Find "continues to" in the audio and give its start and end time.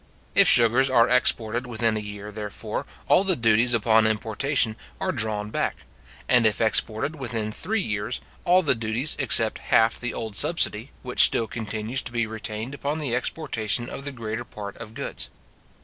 11.45-12.11